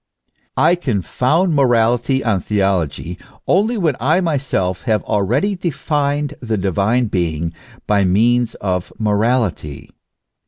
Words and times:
I 0.57 0.73
can 0.73 1.03
found 1.03 1.53
morality 1.53 2.23
on 2.23 2.39
theology 2.39 3.19
only 3.45 3.77
when 3.77 3.95
I 3.99 4.19
myself 4.19 4.81
have 4.85 5.03
already 5.03 5.55
defined 5.55 6.33
the 6.41 6.57
divine 6.57 7.05
being 7.05 7.53
by 7.85 8.03
means 8.03 8.55
of 8.55 8.91
morality. 8.97 9.91